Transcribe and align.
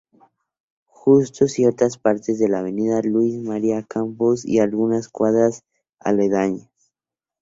Justo, 0.87 1.47
ciertas 1.47 1.99
partes 1.99 2.39
de 2.39 2.49
la 2.49 2.61
Avenida 2.61 3.03
Luis 3.03 3.35
María 3.43 3.83
Campos 3.83 4.43
y 4.45 4.57
algunas 4.57 5.07
cuadras 5.09 5.63
aledañas. 5.99 6.71